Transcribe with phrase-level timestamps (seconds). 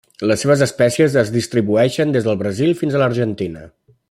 [0.29, 3.69] Les seves espècies es distribueixen des del Brasil fins a l'Argentina.